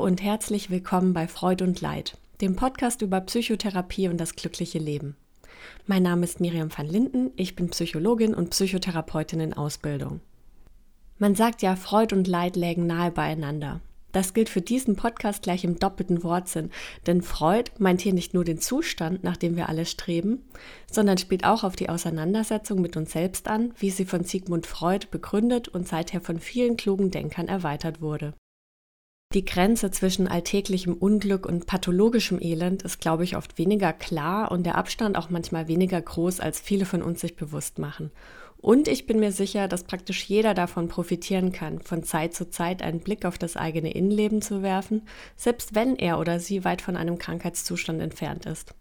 [0.00, 5.16] und herzlich willkommen bei Freud und Leid, dem Podcast über Psychotherapie und das glückliche Leben.
[5.88, 10.20] Mein Name ist Miriam van Linden, ich bin Psychologin und Psychotherapeutin in Ausbildung.
[11.18, 13.80] Man sagt ja, Freud und Leid lägen nahe beieinander.
[14.12, 16.70] Das gilt für diesen Podcast gleich im doppelten Wortsinn,
[17.08, 20.44] denn Freud meint hier nicht nur den Zustand, nach dem wir alle streben,
[20.88, 25.08] sondern spielt auch auf die Auseinandersetzung mit uns selbst an, wie sie von Sigmund Freud
[25.10, 28.32] begründet und seither von vielen klugen Denkern erweitert wurde.
[29.34, 34.64] Die Grenze zwischen alltäglichem Unglück und pathologischem Elend ist, glaube ich, oft weniger klar und
[34.64, 38.12] der Abstand auch manchmal weniger groß, als viele von uns sich bewusst machen.
[38.58, 42.82] Und ich bin mir sicher, dass praktisch jeder davon profitieren kann, von Zeit zu Zeit
[42.82, 45.02] einen Blick auf das eigene Innenleben zu werfen,
[45.36, 48.74] selbst wenn er oder sie weit von einem Krankheitszustand entfernt ist.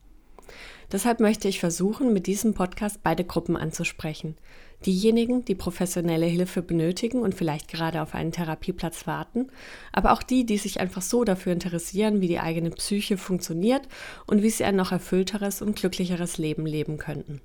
[0.92, 4.38] Deshalb möchte ich versuchen, mit diesem Podcast beide Gruppen anzusprechen.
[4.86, 9.48] Diejenigen, die professionelle Hilfe benötigen und vielleicht gerade auf einen Therapieplatz warten,
[9.92, 13.88] aber auch die, die sich einfach so dafür interessieren, wie die eigene Psyche funktioniert
[14.28, 17.42] und wie sie ein noch erfüllteres und glücklicheres Leben leben könnten.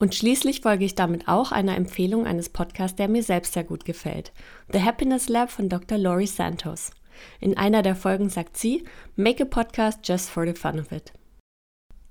[0.00, 3.84] Und schließlich folge ich damit auch einer Empfehlung eines Podcasts, der mir selbst sehr gut
[3.84, 4.32] gefällt.
[4.72, 5.98] The Happiness Lab von Dr.
[5.98, 6.90] Laurie Santos.
[7.38, 8.84] In einer der Folgen sagt sie,
[9.16, 11.12] Make a podcast just for the fun of it.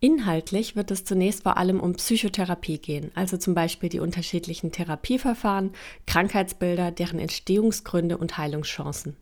[0.01, 5.71] Inhaltlich wird es zunächst vor allem um Psychotherapie gehen, also zum Beispiel die unterschiedlichen Therapieverfahren,
[6.07, 9.17] Krankheitsbilder, deren Entstehungsgründe und Heilungschancen.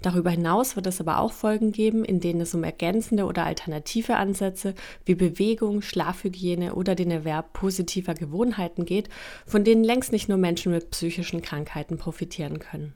[0.00, 4.16] Darüber hinaus wird es aber auch Folgen geben, in denen es um ergänzende oder alternative
[4.16, 9.10] Ansätze wie Bewegung, Schlafhygiene oder den Erwerb positiver Gewohnheiten geht,
[9.46, 12.94] von denen längst nicht nur Menschen mit psychischen Krankheiten profitieren können.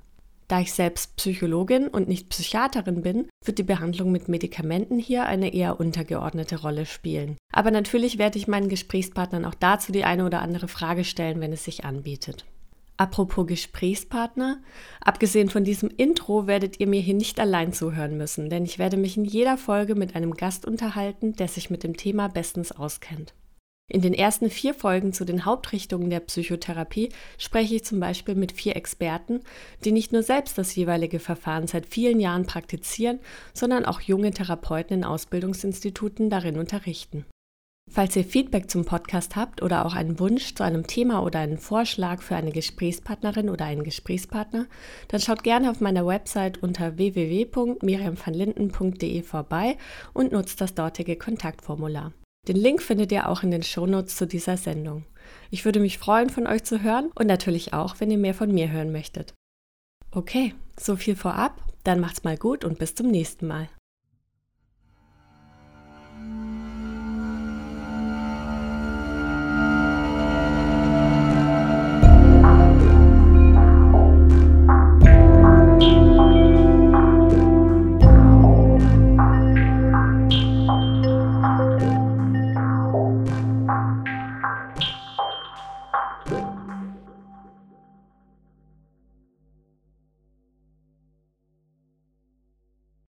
[0.49, 5.53] Da ich selbst Psychologin und nicht Psychiaterin bin, wird die Behandlung mit Medikamenten hier eine
[5.53, 7.37] eher untergeordnete Rolle spielen.
[7.53, 11.53] Aber natürlich werde ich meinen Gesprächspartnern auch dazu die eine oder andere Frage stellen, wenn
[11.53, 12.47] es sich anbietet.
[12.97, 14.61] Apropos Gesprächspartner,
[15.01, 18.97] abgesehen von diesem Intro werdet ihr mir hier nicht allein zuhören müssen, denn ich werde
[18.97, 23.35] mich in jeder Folge mit einem Gast unterhalten, der sich mit dem Thema bestens auskennt.
[23.91, 28.53] In den ersten vier Folgen zu den Hauptrichtungen der Psychotherapie spreche ich zum Beispiel mit
[28.53, 29.41] vier Experten,
[29.83, 33.19] die nicht nur selbst das jeweilige Verfahren seit vielen Jahren praktizieren,
[33.55, 37.25] sondern auch junge Therapeuten in Ausbildungsinstituten darin unterrichten.
[37.91, 41.57] Falls ihr Feedback zum Podcast habt oder auch einen Wunsch zu einem Thema oder einen
[41.57, 44.67] Vorschlag für eine Gesprächspartnerin oder einen Gesprächspartner,
[45.09, 49.79] dann schaut gerne auf meiner Website unter www.miriamvanlinden.de vorbei
[50.13, 52.13] und nutzt das dortige Kontaktformular.
[52.49, 55.05] Den Link findet ihr auch in den Shownotes zu dieser Sendung.
[55.51, 58.53] Ich würde mich freuen, von euch zu hören und natürlich auch, wenn ihr mehr von
[58.53, 59.35] mir hören möchtet.
[60.11, 63.69] Okay, so viel vorab, dann macht's mal gut und bis zum nächsten Mal.